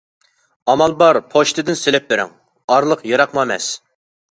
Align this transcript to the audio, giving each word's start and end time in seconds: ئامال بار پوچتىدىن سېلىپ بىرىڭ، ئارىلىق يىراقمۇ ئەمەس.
ئامال 0.71 0.95
بار 1.01 1.19
پوچتىدىن 1.35 1.79
سېلىپ 1.83 2.09
بىرىڭ، 2.15 2.33
ئارىلىق 2.77 3.07
يىراقمۇ 3.13 3.45
ئەمەس. 3.47 3.71